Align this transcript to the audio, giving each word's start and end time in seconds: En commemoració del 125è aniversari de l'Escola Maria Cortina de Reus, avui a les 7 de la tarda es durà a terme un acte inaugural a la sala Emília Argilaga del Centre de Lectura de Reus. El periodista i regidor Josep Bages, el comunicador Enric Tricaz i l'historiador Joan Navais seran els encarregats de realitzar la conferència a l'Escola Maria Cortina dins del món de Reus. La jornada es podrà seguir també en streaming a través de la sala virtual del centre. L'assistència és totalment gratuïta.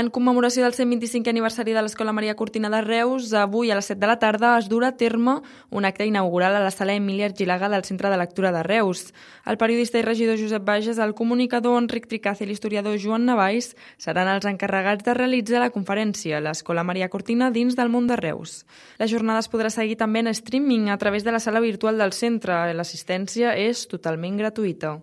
En 0.00 0.06
commemoració 0.08 0.62
del 0.64 0.72
125è 0.72 1.28
aniversari 1.28 1.74
de 1.76 1.80
l'Escola 1.84 2.14
Maria 2.16 2.32
Cortina 2.32 2.70
de 2.72 2.78
Reus, 2.80 3.34
avui 3.36 3.68
a 3.68 3.74
les 3.76 3.90
7 3.90 3.98
de 4.00 4.08
la 4.08 4.14
tarda 4.22 4.54
es 4.56 4.70
durà 4.72 4.88
a 4.94 4.96
terme 4.96 5.34
un 5.76 5.84
acte 5.84 6.06
inaugural 6.08 6.56
a 6.56 6.62
la 6.64 6.70
sala 6.72 6.94
Emília 6.96 7.26
Argilaga 7.28 7.68
del 7.68 7.84
Centre 7.84 8.08
de 8.08 8.16
Lectura 8.16 8.52
de 8.54 8.62
Reus. 8.64 9.10
El 9.44 9.58
periodista 9.60 10.00
i 10.00 10.06
regidor 10.06 10.40
Josep 10.40 10.64
Bages, 10.64 10.96
el 10.96 11.12
comunicador 11.18 11.76
Enric 11.82 12.08
Tricaz 12.08 12.40
i 12.40 12.48
l'historiador 12.48 12.96
Joan 13.02 13.28
Navais 13.28 13.74
seran 14.00 14.30
els 14.32 14.48
encarregats 14.48 15.04
de 15.04 15.18
realitzar 15.18 15.60
la 15.60 15.68
conferència 15.74 16.38
a 16.38 16.44
l'Escola 16.46 16.86
Maria 16.86 17.10
Cortina 17.12 17.50
dins 17.52 17.76
del 17.76 17.92
món 17.92 18.08
de 18.08 18.16
Reus. 18.16 18.64
La 18.96 19.10
jornada 19.10 19.44
es 19.44 19.52
podrà 19.52 19.68
seguir 19.68 20.00
també 20.00 20.24
en 20.24 20.32
streaming 20.32 20.88
a 20.88 20.96
través 20.96 21.28
de 21.28 21.36
la 21.36 21.44
sala 21.44 21.60
virtual 21.60 22.00
del 22.00 22.16
centre. 22.16 22.62
L'assistència 22.72 23.52
és 23.68 23.84
totalment 23.84 24.40
gratuïta. 24.40 24.96